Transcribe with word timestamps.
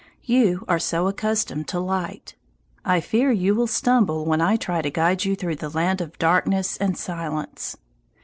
You 0.23 0.65
are 0.67 0.79
so 0.79 1.07
accustomed 1.07 1.67
to 1.67 1.79
light, 1.79 2.33
I 2.83 3.01
fear 3.01 3.31
you 3.31 3.53
will 3.53 3.67
stumble 3.67 4.25
when 4.25 4.41
I 4.41 4.55
try 4.55 4.81
to 4.81 4.89
guide 4.89 5.25
you 5.25 5.35
through 5.35 5.57
the 5.57 5.69
land 5.69 6.01
of 6.01 6.17
darkness 6.17 6.75
and 6.77 6.97
silence. 6.97 7.77